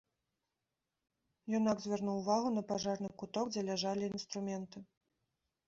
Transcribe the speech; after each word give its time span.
Юнак 1.57 1.83
звярнуў 1.83 2.17
увагу 2.23 2.47
на 2.57 2.63
пажарны 2.73 3.09
куток, 3.21 3.45
дзе 3.55 3.61
ляжалі 3.71 4.03
інструменты. 4.17 4.77